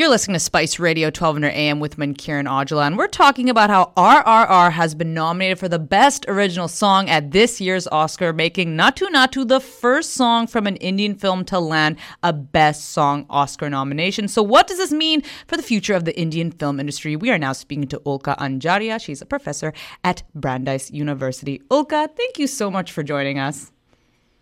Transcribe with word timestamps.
You're 0.00 0.08
listening 0.08 0.32
to 0.32 0.40
Spice 0.40 0.78
Radio 0.78 1.08
1200 1.08 1.48
AM 1.48 1.78
with 1.78 1.98
me, 1.98 2.14
Kieran 2.14 2.46
Aujla, 2.46 2.86
and 2.86 2.96
we're 2.96 3.06
talking 3.06 3.50
about 3.50 3.68
how 3.68 3.92
RRR 3.98 4.72
has 4.72 4.94
been 4.94 5.12
nominated 5.12 5.58
for 5.58 5.68
the 5.68 5.78
Best 5.78 6.24
Original 6.26 6.68
Song 6.68 7.10
at 7.10 7.32
this 7.32 7.60
year's 7.60 7.86
Oscar, 7.88 8.32
making 8.32 8.78
Naatu 8.78 9.08
Naatu 9.08 9.46
the 9.46 9.60
first 9.60 10.14
song 10.14 10.46
from 10.46 10.66
an 10.66 10.76
Indian 10.76 11.14
film 11.14 11.44
to 11.44 11.60
land 11.60 11.98
a 12.22 12.32
Best 12.32 12.88
Song 12.92 13.26
Oscar 13.28 13.68
nomination. 13.68 14.26
So, 14.26 14.42
what 14.42 14.66
does 14.68 14.78
this 14.78 14.90
mean 14.90 15.22
for 15.46 15.58
the 15.58 15.62
future 15.62 15.92
of 15.92 16.06
the 16.06 16.18
Indian 16.18 16.50
film 16.50 16.80
industry? 16.80 17.14
We 17.14 17.28
are 17.30 17.38
now 17.38 17.52
speaking 17.52 17.88
to 17.88 17.98
Ulka 17.98 18.38
Anjaria. 18.38 18.98
She's 18.98 19.20
a 19.20 19.26
professor 19.26 19.74
at 20.02 20.22
Brandeis 20.34 20.90
University. 20.90 21.60
Ulka, 21.70 22.08
thank 22.16 22.38
you 22.38 22.46
so 22.46 22.70
much 22.70 22.90
for 22.90 23.02
joining 23.02 23.38
us. 23.38 23.70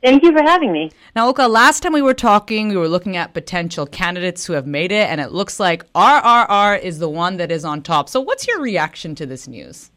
Thank 0.03 0.23
you 0.23 0.33
for 0.33 0.43
having 0.43 0.71
me. 0.71 0.93
Now, 1.17 1.33
Ulka, 1.33 1.51
last 1.51 1.83
time 1.83 1.93
we 1.93 2.03
were 2.03 2.15
talking, 2.15 2.69
we 2.69 2.77
were 2.77 2.89
looking 2.89 3.17
at 3.17 3.35
potential 3.35 3.85
candidates 3.85 4.47
who 4.47 4.53
have 4.53 4.67
made 4.67 4.93
it, 4.93 5.09
and 5.11 5.21
it 5.21 5.33
looks 5.33 5.59
like 5.59 5.91
RRR 5.93 6.81
is 6.81 7.01
the 7.01 7.09
one 7.09 7.37
that 7.39 7.51
is 7.51 7.65
on 7.65 7.83
top. 7.83 8.09
So, 8.09 8.21
what's 8.21 8.47
your 8.47 8.61
reaction 8.61 9.17
to 9.17 9.27
this 9.27 9.49
news? 9.49 9.91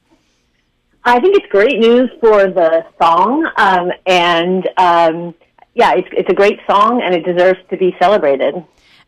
I 1.04 1.20
think 1.20 1.36
it's 1.36 1.48
great 1.52 1.80
news 1.80 2.10
for 2.20 2.48
the 2.48 2.84
song, 3.02 3.48
um, 3.58 3.92
and 4.08 4.68
um, 4.78 5.36
yeah, 5.76 5.94
it's, 5.94 6.08
it's 6.12 6.30
a 6.30 6.36
great 6.36 6.60
song, 6.68 7.02
and 7.04 7.14
it 7.14 7.24
deserves 7.24 7.60
to 7.70 7.78
be 7.78 7.96
celebrated. 8.00 8.56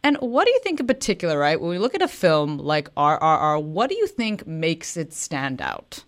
And 0.04 0.18
what 0.18 0.46
do 0.46 0.52
you 0.52 0.60
think 0.60 0.80
in 0.80 0.88
particular, 0.88 1.40
right? 1.40 1.60
When 1.60 1.70
we 1.70 1.80
look 1.80 1.96
at 1.96 2.02
a 2.02 2.08
film 2.08 2.58
like 2.58 2.94
RRR, 2.96 3.64
what 3.64 3.90
do 3.90 3.96
you 3.96 4.06
think 4.06 4.46
makes 4.46 4.98
it 4.98 5.14
stand 5.14 5.62
out? 5.62 6.04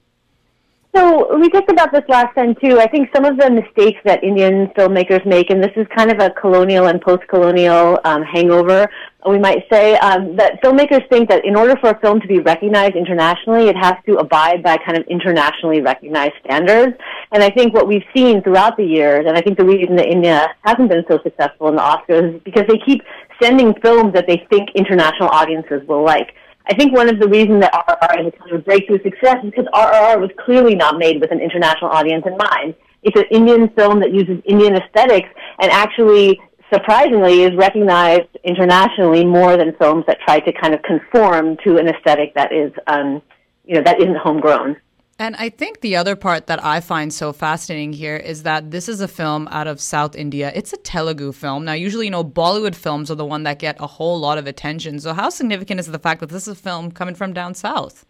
So 0.95 1.37
we 1.37 1.49
talked 1.49 1.69
about 1.69 1.91
this 1.91 2.03
last 2.07 2.33
time 2.35 2.55
too. 2.63 2.79
I 2.79 2.87
think 2.87 3.09
some 3.13 3.25
of 3.25 3.37
the 3.37 3.51
mistakes 3.51 3.99
that 4.05 4.23
Indian 4.23 4.67
filmmakers 4.77 5.25
make, 5.25 5.49
and 5.49 5.61
this 5.61 5.73
is 5.75 5.85
kind 5.93 6.09
of 6.09 6.19
a 6.19 6.29
colonial 6.29 6.87
and 6.87 7.01
post-colonial 7.01 7.99
um, 8.05 8.23
hangover, 8.23 8.87
we 9.27 9.37
might 9.37 9.65
say, 9.69 9.97
um, 9.97 10.37
that 10.37 10.63
filmmakers 10.63 11.05
think 11.09 11.27
that 11.29 11.43
in 11.43 11.57
order 11.57 11.75
for 11.81 11.89
a 11.89 11.99
film 11.99 12.21
to 12.21 12.27
be 12.27 12.39
recognized 12.39 12.95
internationally, 12.95 13.67
it 13.67 13.75
has 13.75 13.95
to 14.05 14.15
abide 14.19 14.63
by 14.63 14.77
kind 14.77 14.97
of 14.97 15.05
internationally 15.07 15.81
recognized 15.81 16.35
standards. 16.45 16.95
And 17.33 17.43
I 17.43 17.49
think 17.49 17.73
what 17.73 17.89
we've 17.89 18.05
seen 18.15 18.41
throughout 18.41 18.77
the 18.77 18.85
years, 18.85 19.25
and 19.27 19.37
I 19.37 19.41
think 19.41 19.57
the 19.57 19.65
reason 19.65 19.97
that 19.97 20.07
India 20.07 20.47
hasn't 20.61 20.87
been 20.87 21.03
so 21.09 21.19
successful 21.23 21.67
in 21.67 21.75
the 21.75 21.81
Oscars 21.81 22.35
is 22.35 22.41
because 22.45 22.63
they 22.69 22.79
keep 22.85 23.01
sending 23.41 23.73
films 23.81 24.13
that 24.13 24.27
they 24.27 24.47
think 24.49 24.69
international 24.75 25.27
audiences 25.27 25.85
will 25.89 26.05
like. 26.05 26.35
I 26.67 26.73
think 26.75 26.93
one 26.93 27.09
of 27.09 27.19
the 27.19 27.27
reasons 27.27 27.61
that 27.61 27.73
RRR 27.73 28.21
is 28.21 28.33
a 28.33 28.37
kind 28.37 28.51
of 28.51 28.59
a 28.59 28.63
breakthrough 28.63 29.01
success 29.03 29.37
is 29.43 29.51
because 29.51 29.65
RRR 29.73 30.19
was 30.19 30.31
clearly 30.43 30.75
not 30.75 30.97
made 30.97 31.21
with 31.21 31.31
an 31.31 31.39
international 31.39 31.91
audience 31.91 32.23
in 32.25 32.35
mind. 32.37 32.75
It's 33.03 33.17
an 33.19 33.25
Indian 33.29 33.69
film 33.69 33.99
that 33.99 34.11
uses 34.11 34.41
Indian 34.45 34.75
aesthetics 34.75 35.29
and 35.59 35.71
actually, 35.71 36.41
surprisingly, 36.73 37.43
is 37.43 37.55
recognized 37.55 38.29
internationally 38.43 39.23
more 39.23 39.57
than 39.57 39.75
films 39.75 40.05
that 40.07 40.17
try 40.25 40.39
to 40.39 40.51
kind 40.53 40.73
of 40.73 40.81
conform 40.81 41.57
to 41.63 41.77
an 41.77 41.87
aesthetic 41.87 42.33
that 42.33 42.51
is, 42.51 42.71
um, 42.87 43.21
you 43.65 43.75
know, 43.75 43.83
that 43.83 44.01
isn't 44.01 44.17
homegrown. 44.17 44.75
And 45.17 45.37
I 45.37 45.47
think 45.47 45.79
the 45.79 45.95
other 45.95 46.17
part 46.17 46.47
that 46.47 46.63
I 46.63 46.81
find 46.81 47.13
so 47.13 47.31
fascinating 47.31 47.93
here 47.93 48.17
is 48.17 48.43
that 48.43 48.71
this 48.71 48.89
is 48.89 48.99
a 48.99 49.07
film 49.07 49.47
out 49.49 49.65
of 49.65 49.79
South 49.79 50.13
India. 50.13 50.51
It's 50.53 50.73
a 50.73 50.77
Telugu 50.77 51.31
film. 51.31 51.63
Now, 51.63 51.71
usually, 51.71 52.07
you 52.07 52.11
know, 52.11 52.23
Bollywood 52.23 52.75
films 52.75 53.09
are 53.09 53.15
the 53.15 53.25
one 53.25 53.43
that 53.43 53.59
get 53.59 53.77
a 53.79 53.87
whole 53.87 54.19
lot 54.19 54.37
of 54.37 54.45
attention. 54.45 54.99
So, 54.99 55.13
how 55.13 55.29
significant 55.29 55.79
is 55.79 55.87
the 55.87 55.99
fact 55.99 56.19
that 56.19 56.29
this 56.29 56.49
is 56.49 56.49
a 56.49 56.55
film 56.55 56.91
coming 56.91 57.15
from 57.15 57.31
down 57.31 57.53
south? 57.53 58.05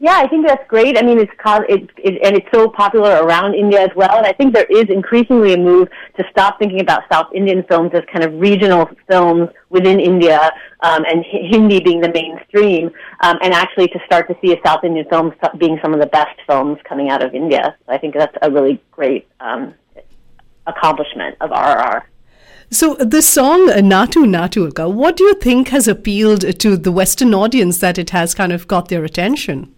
Yeah, 0.00 0.18
I 0.18 0.26
think 0.26 0.46
that's 0.46 0.66
great. 0.68 0.98
I 0.98 1.02
mean, 1.02 1.18
it's 1.18 1.32
it, 1.68 1.88
it, 1.96 2.20
and 2.22 2.36
it's 2.36 2.48
so 2.52 2.68
popular 2.68 3.24
around 3.24 3.54
India 3.54 3.80
as 3.80 3.90
well. 3.94 4.18
And 4.18 4.26
I 4.26 4.32
think 4.32 4.52
there 4.52 4.66
is 4.68 4.86
increasingly 4.88 5.54
a 5.54 5.56
move 5.56 5.88
to 6.18 6.24
stop 6.30 6.58
thinking 6.58 6.80
about 6.80 7.04
South 7.10 7.28
Indian 7.32 7.62
films 7.68 7.92
as 7.94 8.02
kind 8.12 8.24
of 8.24 8.38
regional 8.40 8.90
films 9.08 9.48
within 9.70 10.00
India, 10.00 10.52
um, 10.80 11.04
and 11.06 11.24
Hindi 11.24 11.80
being 11.80 12.00
the 12.00 12.12
mainstream, 12.12 12.90
um, 13.22 13.38
and 13.42 13.54
actually 13.54 13.88
to 13.88 13.98
start 14.04 14.28
to 14.28 14.36
see 14.42 14.52
a 14.52 14.60
South 14.66 14.82
Indian 14.84 15.06
film 15.08 15.32
being 15.58 15.78
some 15.82 15.94
of 15.94 16.00
the 16.00 16.06
best 16.06 16.38
films 16.46 16.78
coming 16.88 17.08
out 17.08 17.22
of 17.22 17.32
India. 17.32 17.76
So 17.86 17.92
I 17.92 17.98
think 17.98 18.14
that's 18.14 18.36
a 18.42 18.50
really 18.50 18.82
great 18.90 19.28
um, 19.40 19.74
accomplishment 20.66 21.36
of 21.40 21.50
RRR. 21.50 22.02
So 22.70 22.94
the 22.94 23.22
song 23.22 23.68
Naatu 23.68 24.24
Naatu, 24.26 24.92
what 24.92 25.16
do 25.16 25.24
you 25.24 25.34
think 25.34 25.68
has 25.68 25.86
appealed 25.86 26.58
to 26.60 26.76
the 26.76 26.92
Western 26.92 27.32
audience 27.32 27.78
that 27.78 27.98
it 27.98 28.10
has 28.10 28.34
kind 28.34 28.52
of 28.52 28.66
got 28.66 28.88
their 28.88 29.04
attention? 29.04 29.73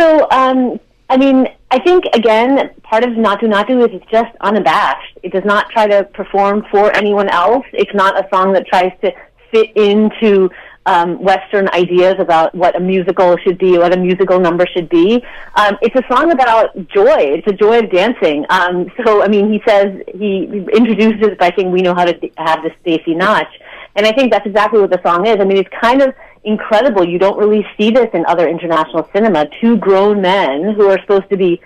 So, 0.00 0.26
um, 0.30 0.80
I 1.10 1.18
mean, 1.18 1.46
I 1.70 1.78
think 1.78 2.04
again, 2.14 2.70
part 2.82 3.04
of 3.04 3.10
Naatu 3.10 3.42
Naatu 3.42 3.86
is 3.86 3.94
it's 4.00 4.10
just 4.10 4.34
unabashed. 4.40 5.18
It 5.22 5.30
does 5.30 5.44
not 5.44 5.68
try 5.68 5.86
to 5.88 6.04
perform 6.14 6.64
for 6.70 6.90
anyone 6.96 7.28
else. 7.28 7.66
It's 7.74 7.92
not 7.92 8.18
a 8.18 8.26
song 8.34 8.54
that 8.54 8.66
tries 8.66 8.92
to 9.02 9.12
fit 9.50 9.76
into 9.76 10.48
um, 10.86 11.22
Western 11.22 11.68
ideas 11.74 12.14
about 12.18 12.54
what 12.54 12.76
a 12.76 12.80
musical 12.80 13.36
should 13.44 13.58
be, 13.58 13.76
what 13.76 13.92
a 13.92 13.98
musical 13.98 14.40
number 14.40 14.66
should 14.74 14.88
be. 14.88 15.22
Um, 15.56 15.76
it's 15.82 15.94
a 15.94 16.02
song 16.08 16.32
about 16.32 16.74
joy. 16.88 17.18
It's 17.18 17.46
a 17.46 17.52
joy 17.52 17.80
of 17.80 17.90
dancing. 17.90 18.46
Um, 18.48 18.90
so, 19.04 19.22
I 19.22 19.28
mean, 19.28 19.52
he 19.52 19.60
says 19.68 20.00
he 20.14 20.44
introduces 20.72 21.20
it 21.20 21.38
by 21.38 21.52
saying, 21.54 21.70
"We 21.70 21.82
know 21.82 21.94
how 21.94 22.06
to 22.06 22.30
have 22.38 22.62
this 22.62 22.72
Desi 22.86 23.14
Nach," 23.14 23.48
and 23.96 24.06
I 24.06 24.12
think 24.12 24.32
that's 24.32 24.46
exactly 24.46 24.80
what 24.80 24.90
the 24.90 25.00
song 25.04 25.26
is. 25.26 25.36
I 25.40 25.44
mean, 25.44 25.58
it's 25.58 25.68
kind 25.78 26.00
of 26.00 26.14
incredible. 26.44 27.04
You 27.06 27.18
don't 27.18 27.38
really 27.38 27.66
see 27.76 27.90
this 27.90 28.08
in 28.14 28.24
other 28.26 28.48
international 28.48 29.08
cinema. 29.14 29.46
Two 29.60 29.76
grown 29.76 30.20
men 30.20 30.74
who 30.74 30.88
are 30.88 31.00
supposed 31.00 31.28
to 31.30 31.36
be 31.36 31.60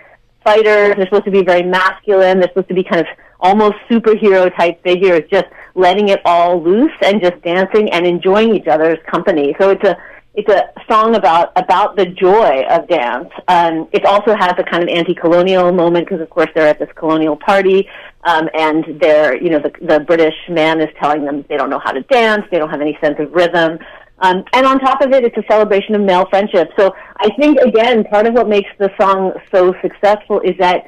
fighters, 0.45 0.95
they're 0.97 1.07
supposed 1.07 1.25
to 1.25 1.31
be 1.31 1.43
very 1.43 1.63
masculine, 1.63 2.39
they're 2.39 2.49
supposed 2.49 2.69
to 2.69 2.75
be 2.75 2.85
kind 2.85 3.01
of 3.01 3.07
almost 3.41 3.77
superhero 3.91 4.55
type 4.57 4.83
figures, 4.83 5.23
just 5.31 5.47
letting 5.75 6.09
it 6.09 6.21
all 6.25 6.63
loose 6.63 6.93
and 7.03 7.21
just 7.21 7.41
dancing 7.43 7.91
and 7.93 8.07
enjoying 8.07 8.55
each 8.55 8.67
other's 8.67 8.99
company. 9.11 9.55
So 9.59 9.71
it's 9.71 9.85
a 9.85 9.97
it's 10.37 10.49
a 10.49 10.73
song 10.91 11.15
about 11.15 11.53
about 11.57 11.97
the 11.97 12.07
joy 12.07 12.65
of 12.69 12.89
dance. 12.89 13.31
Um, 13.47 13.89
it 13.93 14.05
also 14.05 14.35
has 14.35 14.55
a 14.59 14.65
kind 14.65 14.83
of 14.83 14.89
anti-colonial 14.89 15.73
moment 15.73 16.07
because, 16.07 16.21
of 16.21 16.29
course, 16.29 16.49
they're 16.55 16.67
at 16.67 16.81
this 16.81 16.89
colonial 16.97 17.37
party, 17.37 17.89
um, 18.25 18.49
and 18.55 19.01
they're 19.01 19.41
you 19.41 19.51
know 19.51 19.61
the 19.61 19.73
the 19.81 20.01
British 20.01 20.35
man 20.49 20.81
is 20.81 20.89
telling 21.01 21.25
them 21.25 21.45
they 21.49 21.57
don't 21.57 21.71
know 21.71 21.79
how 21.79 21.93
to 21.93 22.03
dance, 22.03 22.45
they 22.51 22.59
don't 22.59 22.71
have 22.71 22.81
any 22.81 22.99
sense 23.01 23.17
of 23.21 23.33
rhythm. 23.33 23.79
Um, 24.21 24.45
and 24.53 24.65
on 24.65 24.79
top 24.79 25.01
of 25.01 25.13
it, 25.13 25.25
it's 25.25 25.37
a 25.37 25.43
celebration 25.51 25.95
of 25.95 26.01
male 26.01 26.27
friendship. 26.31 26.71
So 26.79 26.95
I 27.19 27.29
think, 27.37 27.59
again, 27.61 28.05
part 28.05 28.27
of 28.27 28.35
what 28.35 28.49
makes 28.49 28.71
the 28.79 28.91
song 29.01 29.33
so 29.53 29.75
successful 29.83 30.41
is 30.41 30.57
that, 30.59 30.87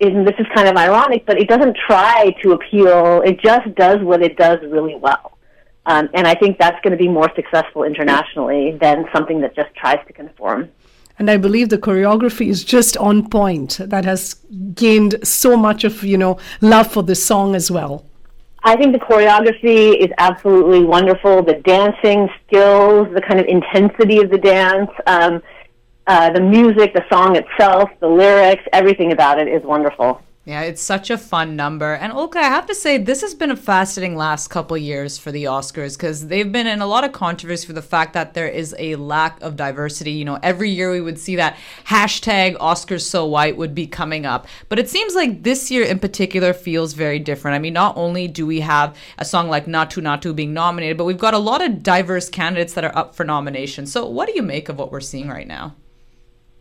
and 0.00 0.26
this 0.26 0.34
is 0.38 0.46
kind 0.54 0.66
of 0.68 0.76
ironic, 0.76 1.26
but 1.26 1.38
it 1.38 1.48
doesn't 1.48 1.76
try 1.86 2.34
to 2.42 2.52
appeal. 2.52 3.22
It 3.22 3.40
just 3.40 3.74
does 3.74 4.00
what 4.00 4.22
it 4.22 4.36
does 4.36 4.58
really 4.62 4.96
well. 4.96 5.36
Um, 5.86 6.08
and 6.14 6.26
I 6.26 6.34
think 6.34 6.58
that's 6.58 6.80
going 6.82 6.92
to 6.92 6.96
be 6.96 7.08
more 7.08 7.30
successful 7.34 7.84
internationally 7.84 8.76
than 8.80 9.06
something 9.14 9.40
that 9.42 9.54
just 9.54 9.74
tries 9.74 9.98
to 10.06 10.12
conform. 10.12 10.70
And 11.18 11.30
I 11.30 11.36
believe 11.36 11.68
the 11.68 11.78
choreography 11.78 12.48
is 12.48 12.64
just 12.64 12.96
on 12.96 13.28
point. 13.28 13.78
That 13.78 14.06
has 14.06 14.36
gained 14.74 15.16
so 15.22 15.54
much 15.54 15.84
of 15.84 16.02
you 16.02 16.16
know 16.16 16.38
love 16.62 16.90
for 16.90 17.02
the 17.02 17.14
song 17.14 17.54
as 17.54 17.70
well. 17.70 18.06
I 18.62 18.76
think 18.76 18.92
the 18.92 18.98
choreography 18.98 19.96
is 19.96 20.10
absolutely 20.18 20.84
wonderful. 20.84 21.42
The 21.42 21.54
dancing 21.54 22.28
skills, 22.46 23.08
the 23.14 23.22
kind 23.22 23.40
of 23.40 23.46
intensity 23.46 24.18
of 24.18 24.30
the 24.30 24.38
dance, 24.38 24.90
um, 25.06 25.42
uh, 26.06 26.30
the 26.30 26.40
music, 26.40 26.92
the 26.92 27.04
song 27.10 27.36
itself, 27.36 27.88
the 28.00 28.08
lyrics, 28.08 28.62
everything 28.72 29.12
about 29.12 29.38
it 29.38 29.48
is 29.48 29.62
wonderful. 29.62 30.20
Yeah, 30.46 30.62
it's 30.62 30.80
such 30.80 31.10
a 31.10 31.18
fun 31.18 31.54
number. 31.54 31.92
And 31.92 32.14
Ulka, 32.14 32.36
I 32.36 32.44
have 32.44 32.64
to 32.66 32.74
say, 32.74 32.96
this 32.96 33.20
has 33.20 33.34
been 33.34 33.50
a 33.50 33.56
fascinating 33.56 34.16
last 34.16 34.48
couple 34.48 34.76
years 34.78 35.18
for 35.18 35.30
the 35.30 35.44
Oscars 35.44 35.98
because 35.98 36.28
they've 36.28 36.50
been 36.50 36.66
in 36.66 36.80
a 36.80 36.86
lot 36.86 37.04
of 37.04 37.12
controversy 37.12 37.66
for 37.66 37.74
the 37.74 37.82
fact 37.82 38.14
that 38.14 38.32
there 38.32 38.48
is 38.48 38.74
a 38.78 38.96
lack 38.96 39.40
of 39.42 39.54
diversity. 39.54 40.12
You 40.12 40.24
know, 40.24 40.38
every 40.42 40.70
year 40.70 40.90
we 40.90 41.02
would 41.02 41.18
see 41.18 41.36
that 41.36 41.58
hashtag 41.84 42.56
Oscars 42.56 43.02
so 43.02 43.26
white 43.26 43.58
would 43.58 43.74
be 43.74 43.86
coming 43.86 44.24
up. 44.24 44.46
But 44.70 44.78
it 44.78 44.88
seems 44.88 45.14
like 45.14 45.42
this 45.42 45.70
year 45.70 45.84
in 45.84 45.98
particular 45.98 46.54
feels 46.54 46.94
very 46.94 47.18
different. 47.18 47.54
I 47.54 47.58
mean, 47.58 47.74
not 47.74 47.98
only 47.98 48.26
do 48.26 48.46
we 48.46 48.60
have 48.60 48.96
a 49.18 49.26
song 49.26 49.50
like 49.50 49.66
Naatu 49.66 50.02
Naatu 50.02 50.34
being 50.34 50.54
nominated, 50.54 50.96
but 50.96 51.04
we've 51.04 51.18
got 51.18 51.34
a 51.34 51.38
lot 51.38 51.60
of 51.60 51.82
diverse 51.82 52.30
candidates 52.30 52.72
that 52.72 52.84
are 52.84 52.96
up 52.96 53.14
for 53.14 53.24
nomination. 53.24 53.84
So 53.84 54.06
what 54.06 54.26
do 54.26 54.32
you 54.34 54.42
make 54.42 54.70
of 54.70 54.78
what 54.78 54.90
we're 54.90 55.00
seeing 55.00 55.28
right 55.28 55.46
now? 55.46 55.76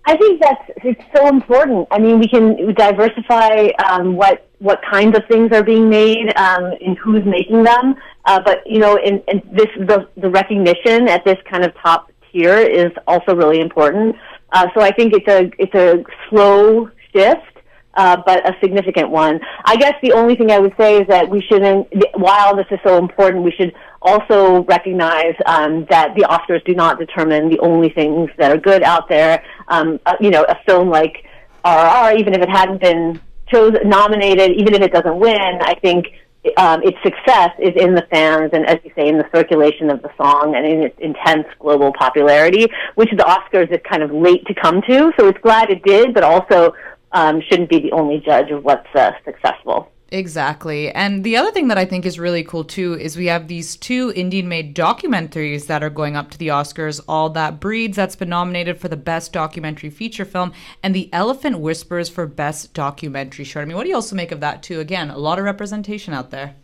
I 0.10 0.18
think 0.18 0.42
that's 0.42 0.64
it's 0.84 1.04
so 1.16 1.28
important. 1.28 1.88
I 1.92 2.00
mean, 2.00 2.18
we 2.18 2.28
can 2.28 2.74
diversify 2.74 3.68
um, 3.88 4.16
what 4.16 4.48
what 4.58 4.82
kinds 4.82 5.16
of 5.16 5.24
things 5.30 5.52
are 5.52 5.62
being 5.62 5.88
made 5.88 6.36
um, 6.36 6.64
and 6.82 6.98
who's 6.98 7.24
making 7.26 7.62
them. 7.64 7.96
Uh, 8.26 8.42
but 8.44 8.66
you 8.66 8.80
know, 8.80 8.96
in, 8.96 9.22
in 9.28 9.44
this 9.52 9.68
the 9.78 10.10
the 10.18 10.28
recognition 10.28 11.08
at 11.08 11.24
this 11.26 11.38
kind 11.48 11.64
of 11.64 11.76
top 11.76 12.12
tier 12.32 12.58
is 12.58 12.92
also 13.06 13.36
really 13.36 13.60
important. 13.60 14.16
Uh, 14.52 14.66
so 14.74 14.82
I 14.82 14.92
think 14.92 15.14
it's 15.14 15.28
a 15.28 15.52
it's 15.60 15.76
a 15.76 16.04
slow 16.28 16.90
shift 17.14 17.60
uh, 18.00 18.18
but 18.26 18.48
a 18.50 18.56
significant 18.62 19.10
one. 19.10 19.40
I 19.66 19.76
guess 19.76 19.94
the 20.02 20.14
only 20.14 20.36
thing 20.36 20.52
I 20.52 20.60
would 20.60 20.74
say 20.80 21.02
is 21.02 21.08
that 21.08 21.30
we 21.30 21.42
shouldn't, 21.42 21.88
while 22.16 22.56
this 22.56 22.68
is 22.72 22.80
so 22.84 22.98
important, 22.98 23.44
we 23.44 23.52
should 23.52 23.74
also 24.02 24.64
recognize 24.64 25.36
um, 25.46 25.86
that 25.90 26.16
the 26.16 26.24
Oscars 26.24 26.64
do 26.66 26.74
not 26.74 27.00
determine 27.00 27.50
the 27.50 27.60
only 27.60 27.90
things 27.90 28.30
that 28.38 28.52
are 28.52 28.58
good 28.58 28.84
out 28.84 29.10
there. 29.10 29.44
Um, 29.68 30.00
uh, 30.06 30.16
you 30.20 30.30
know, 30.30 30.44
a 30.44 30.56
film 30.66 30.90
like 30.90 31.26
RRR, 31.66 32.20
even 32.20 32.34
if 32.34 32.42
it 32.42 32.50
hadn't 32.50 32.82
been 32.82 33.20
chosen, 33.48 33.88
nominated, 33.90 34.52
even 34.60 34.74
if 34.74 34.82
it 34.82 34.94
doesn't 34.94 35.20
win, 35.20 35.60
I 35.62 35.76
think 35.76 36.08
um, 36.58 36.82
its 36.84 36.98
success 37.04 37.52
is 37.60 37.74
in 37.76 37.94
the 37.96 38.06
fans 38.10 38.52
and, 38.54 38.66
as 38.66 38.78
you 38.84 38.92
say, 38.96 39.08
in 39.10 39.18
the 39.18 39.28
circulation 39.34 39.90
of 39.90 40.02
the 40.02 40.10
song 40.18 40.56
and 40.56 40.66
in 40.66 40.84
its 40.84 40.96
intense 41.00 41.48
global 41.60 41.92
popularity, 41.94 42.68
which 42.96 43.10
the 43.12 43.24
Oscars 43.24 43.72
is 43.72 43.80
kind 43.90 44.04
of 44.04 44.12
late 44.12 44.46
to 44.46 44.54
come 44.54 44.82
to. 44.84 45.12
So 45.20 45.28
it's 45.28 45.40
glad 45.40 45.70
it 45.70 45.84
did, 45.84 46.14
but 46.14 46.24
also 46.24 46.74
um, 47.12 47.42
shouldn't 47.50 47.70
be 47.70 47.80
the 47.80 47.92
only 47.92 48.22
judge 48.26 48.52
of 48.52 48.64
what's 48.64 48.88
uh, 48.96 49.12
successful. 49.26 49.92
Exactly. 50.12 50.92
And 50.92 51.24
the 51.24 51.38
other 51.38 51.52
thing 51.52 51.68
that 51.68 51.78
I 51.78 51.86
think 51.86 52.06
is 52.06 52.20
really 52.20 52.44
cool 52.44 52.64
too 52.64 52.94
is 52.96 53.16
we 53.16 53.28
have 53.28 53.48
these 53.48 53.76
two 53.76 54.12
Indian 54.16 54.48
made 54.48 54.76
documentaries 54.76 55.68
that 55.68 55.84
are 55.84 55.90
going 55.90 56.16
up 56.16 56.32
to 56.32 56.38
the 56.38 56.48
Oscars 56.48 57.00
All 57.08 57.30
That 57.30 57.60
Breathes, 57.60 57.96
that's 57.96 58.16
been 58.16 58.30
nominated 58.30 58.80
for 58.80 58.88
the 58.88 58.98
Best 58.98 59.32
Documentary 59.32 59.92
Feature 59.92 60.26
Film, 60.26 60.52
and 60.82 60.96
The 60.96 61.10
Elephant 61.14 61.60
Whisperers 61.60 62.10
for 62.10 62.26
Best 62.26 62.74
Documentary 62.74 63.46
Short. 63.46 63.64
I 63.64 63.66
mean, 63.68 63.78
what 63.78 63.84
do 63.84 63.90
you 63.90 63.96
also 63.96 64.16
make 64.16 64.32
of 64.32 64.40
that 64.40 64.64
too? 64.64 64.80
Again, 64.80 65.12
a 65.12 65.18
lot 65.18 65.38
of 65.38 65.46
representation 65.46 66.14
out 66.14 66.32
there. 66.32 66.56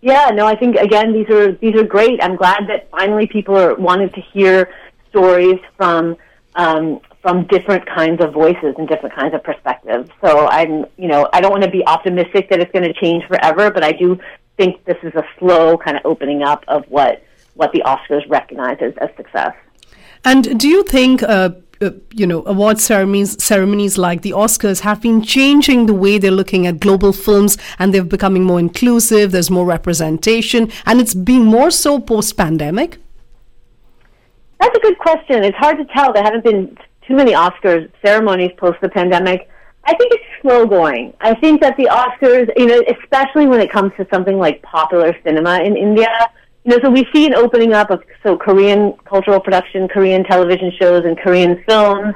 Yeah, 0.00 0.30
no, 0.32 0.46
I 0.46 0.54
think 0.54 0.76
again 0.76 1.12
these 1.12 1.28
are 1.28 1.52
these 1.52 1.74
are 1.74 1.82
great. 1.82 2.22
I'm 2.22 2.36
glad 2.36 2.68
that 2.68 2.88
finally 2.90 3.26
people 3.26 3.56
are 3.56 3.74
wanted 3.74 4.14
to 4.14 4.20
hear 4.20 4.72
stories 5.10 5.58
from 5.76 6.16
um, 6.54 7.00
from 7.28 7.44
different 7.48 7.84
kinds 7.86 8.24
of 8.24 8.32
voices 8.32 8.74
and 8.78 8.88
different 8.88 9.14
kinds 9.14 9.34
of 9.34 9.44
perspectives. 9.44 10.08
So 10.24 10.46
I'm, 10.48 10.86
you 10.96 11.08
know, 11.08 11.28
I 11.34 11.42
don't 11.42 11.50
want 11.50 11.62
to 11.62 11.70
be 11.70 11.86
optimistic 11.86 12.48
that 12.48 12.58
it's 12.58 12.72
going 12.72 12.86
to 12.86 12.94
change 12.94 13.22
forever, 13.26 13.70
but 13.70 13.84
I 13.84 13.92
do 13.92 14.18
think 14.56 14.82
this 14.86 14.96
is 15.02 15.14
a 15.14 15.22
slow 15.38 15.76
kind 15.76 15.98
of 15.98 16.06
opening 16.06 16.42
up 16.42 16.64
of 16.68 16.86
what 16.88 17.22
what 17.52 17.70
the 17.72 17.82
Oscars 17.84 18.22
recognizes 18.30 18.94
as 18.98 19.10
success. 19.16 19.54
And 20.24 20.58
do 20.58 20.68
you 20.68 20.82
think? 20.84 21.22
Uh, 21.22 21.50
uh, 21.80 21.90
you 22.12 22.26
know, 22.26 22.42
award 22.46 22.80
ceremonies 22.80 23.40
ceremonies 23.40 23.96
like 23.96 24.22
the 24.22 24.32
Oscars 24.32 24.80
have 24.80 25.00
been 25.00 25.22
changing 25.22 25.86
the 25.86 25.94
way 25.94 26.18
they're 26.18 26.38
looking 26.42 26.66
at 26.66 26.80
global 26.80 27.12
films, 27.12 27.56
and 27.78 27.94
they're 27.94 28.02
becoming 28.02 28.42
more 28.42 28.58
inclusive. 28.58 29.30
There's 29.30 29.50
more 29.50 29.66
representation, 29.66 30.72
and 30.86 31.00
it's 31.00 31.14
being 31.14 31.44
more 31.44 31.70
so 31.70 32.00
post 32.00 32.36
pandemic. 32.36 32.98
That's 34.58 34.76
a 34.76 34.80
good 34.80 34.98
question. 34.98 35.44
It's 35.44 35.56
hard 35.56 35.76
to 35.78 35.84
tell. 35.94 36.12
There 36.12 36.24
haven't 36.24 36.42
been 36.42 36.76
too 37.08 37.16
many 37.16 37.32
Oscars 37.32 37.90
ceremonies 38.04 38.52
post 38.58 38.80
the 38.80 38.88
pandemic. 38.88 39.48
I 39.84 39.94
think 39.94 40.12
it's 40.12 40.24
slow 40.42 40.66
going. 40.66 41.14
I 41.20 41.34
think 41.34 41.62
that 41.62 41.76
the 41.78 41.84
Oscars, 41.84 42.48
you 42.56 42.66
know, 42.66 42.82
especially 43.02 43.46
when 43.46 43.60
it 43.60 43.72
comes 43.72 43.92
to 43.96 44.06
something 44.12 44.38
like 44.38 44.62
popular 44.62 45.16
cinema 45.24 45.60
in 45.60 45.76
India, 45.76 46.10
you 46.64 46.76
know, 46.76 46.78
so 46.84 46.90
we 46.90 47.06
see 47.14 47.26
an 47.26 47.34
opening 47.34 47.72
up 47.72 47.90
of 47.90 48.02
so 48.22 48.36
Korean 48.36 48.92
cultural 49.06 49.40
production, 49.40 49.88
Korean 49.88 50.22
television 50.24 50.70
shows, 50.78 51.04
and 51.06 51.18
Korean 51.18 51.64
films. 51.66 52.14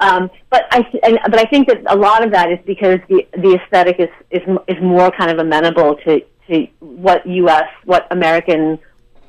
Um, 0.00 0.28
but 0.50 0.64
I 0.72 0.84
and, 1.04 1.20
but 1.26 1.38
I 1.38 1.44
think 1.44 1.68
that 1.68 1.82
a 1.86 1.96
lot 1.96 2.24
of 2.24 2.32
that 2.32 2.50
is 2.50 2.58
because 2.66 2.98
the 3.08 3.26
the 3.36 3.60
aesthetic 3.62 4.00
is 4.00 4.08
is 4.32 4.42
is 4.66 4.82
more 4.82 5.12
kind 5.12 5.30
of 5.30 5.38
amenable 5.38 5.94
to 6.04 6.20
to 6.48 6.66
what 6.80 7.24
U.S. 7.24 7.68
what 7.84 8.08
American 8.10 8.80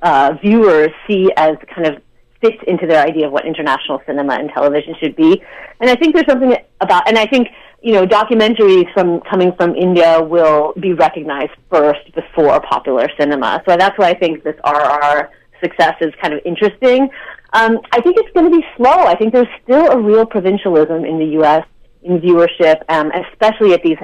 uh, 0.01 0.35
viewers 0.41 0.89
see 1.07 1.31
as 1.37 1.57
kind 1.73 1.87
of 1.87 2.01
fits 2.43 2.61
into 2.67 2.85
their 2.85 3.01
idea 3.05 3.27
of 3.27 3.31
what 3.31 3.45
international 3.45 4.01
cinema 4.05 4.33
and 4.33 4.49
television 4.49 4.93
should 4.99 5.15
be. 5.15 5.41
And 5.79 5.89
I 5.89 5.95
think 5.95 6.13
there's 6.13 6.27
something 6.27 6.55
about, 6.81 7.07
and 7.07 7.17
I 7.17 7.25
think, 7.25 7.47
you 7.81 7.93
know, 7.93 8.05
documentaries 8.05 8.91
from 8.93 9.21
coming 9.21 9.53
from 9.55 9.75
India 9.75 10.21
will 10.21 10.73
be 10.79 10.93
recognized 10.93 11.51
first 11.69 12.13
before 12.13 12.59
popular 12.61 13.07
cinema. 13.17 13.63
So 13.67 13.77
that's 13.77 13.97
why 13.97 14.09
I 14.09 14.13
think 14.13 14.43
this 14.43 14.55
RR 14.65 15.29
success 15.61 15.95
is 16.01 16.13
kind 16.21 16.33
of 16.33 16.41
interesting. 16.45 17.09
Um, 17.53 17.79
I 17.91 18.01
think 18.01 18.17
it's 18.17 18.31
going 18.33 18.51
to 18.51 18.57
be 18.57 18.65
slow. 18.75 19.05
I 19.05 19.15
think 19.15 19.33
there's 19.33 19.47
still 19.63 19.87
a 19.91 19.99
real 19.99 20.25
provincialism 20.25 21.05
in 21.05 21.19
the 21.19 21.25
U.S. 21.39 21.65
in 22.01 22.19
viewership, 22.19 22.81
um, 22.89 23.11
especially 23.11 23.73
at 23.73 23.83
these 23.83 23.97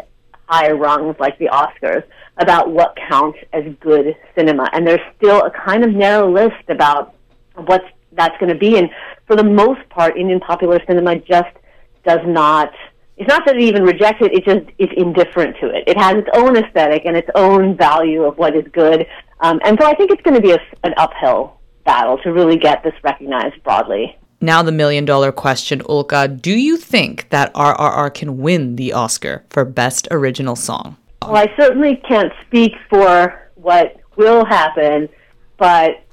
higher 0.48 0.76
rungs 0.76 1.16
like 1.20 1.38
the 1.40 1.48
Oscars, 1.48 2.04
about 2.38 2.72
what 2.72 2.98
counts 3.10 3.38
as 3.54 3.64
good 3.82 4.16
cinema. 4.36 4.70
And 4.72 4.88
there's 4.88 5.02
still 5.18 5.42
a 5.42 5.52
kind 5.52 5.84
of 5.84 5.92
narrow 5.92 6.32
list 6.32 6.70
about 6.70 7.16
what's 7.56 7.86
that's 8.14 8.38
going 8.40 8.52
to 8.52 8.58
be. 8.58 8.78
And 8.78 8.90
for 9.28 9.36
the 9.36 9.44
most 9.44 9.88
part, 9.90 10.18
Indian 10.18 10.40
popular 10.40 10.80
cinema 10.88 11.18
just 11.20 11.56
does 12.06 12.20
not. 12.26 12.72
It's 13.18 13.28
not 13.28 13.46
that 13.46 13.56
it 13.56 13.62
even 13.62 13.84
rejects 13.84 14.22
it; 14.22 14.34
it 14.34 14.46
just 14.46 14.70
is 14.78 14.90
indifferent 14.96 15.58
to 15.62 15.68
it. 15.68 15.84
It 15.88 15.98
has 15.98 16.16
its 16.16 16.30
own 16.34 16.56
aesthetic 16.56 17.04
and 17.06 17.18
its 17.18 17.30
own 17.36 17.76
value 17.76 18.24
of 18.24 18.38
what 18.38 18.56
is 18.56 18.64
good. 18.72 19.06
Um, 19.42 19.60
and 19.64 19.78
so 19.80 19.86
I 19.86 19.94
think 19.96 20.12
it's 20.12 20.22
going 20.22 20.36
to 20.36 20.42
be 20.42 20.52
a, 20.52 20.60
an 20.84 20.94
uphill 20.98 21.60
battle 21.86 22.18
to 22.20 22.32
really 22.32 22.58
get 22.58 22.84
this 22.84 22.94
recognized 23.04 23.62
broadly. 23.64 24.18
Now, 24.42 24.64
the 24.64 24.72
million 24.72 25.04
dollar 25.04 25.34
question, 25.34 25.82
Ulka. 25.82 26.42
Do 26.42 26.58
you 26.58 26.78
think 26.78 27.30
that 27.30 27.54
RRR 27.54 28.14
can 28.14 28.38
win 28.38 28.78
the 28.78 28.94
Oscar 28.94 29.44
for 29.50 29.66
Best 29.66 30.08
Original 30.12 30.56
Song? 30.56 30.96
Well, 31.22 31.36
I 31.36 31.54
certainly 31.60 31.98
can't 32.08 32.32
speak 32.48 32.72
for 32.90 33.52
what 33.56 33.98
will 34.16 34.46
happen, 34.46 35.10
but 35.58 36.04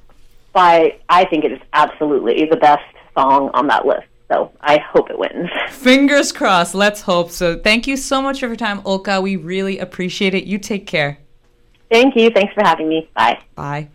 I 0.57 1.27
think 1.31 1.45
it 1.45 1.53
is 1.53 1.61
absolutely 1.73 2.47
the 2.51 2.57
best 2.57 2.85
song 3.17 3.51
on 3.55 3.67
that 3.69 3.87
list. 3.87 4.07
So 4.29 4.51
I 4.61 4.79
hope 4.79 5.09
it 5.11 5.19
wins. 5.19 5.49
Fingers 5.71 6.33
crossed. 6.33 6.75
Let's 6.75 7.03
hope 7.03 7.31
so. 7.31 7.59
Thank 7.59 7.87
you 7.87 7.97
so 7.97 8.21
much 8.21 8.41
for 8.41 8.47
your 8.47 8.57
time, 8.57 8.81
Ulka. 8.83 9.23
We 9.23 9.37
really 9.37 9.79
appreciate 9.79 10.35
it. 10.35 10.45
You 10.45 10.59
take 10.59 10.87
care. 10.87 11.19
Thank 11.91 12.17
you. 12.17 12.31
Thanks 12.31 12.53
for 12.53 12.65
having 12.65 12.89
me. 12.89 13.09
Bye. 13.15 13.39
Bye. 13.55 13.89